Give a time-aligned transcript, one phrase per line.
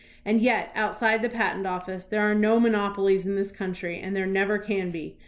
[0.25, 4.25] And yet, outside the patent office, there are no monopolies in this country, and there
[4.25, 5.19] never can be.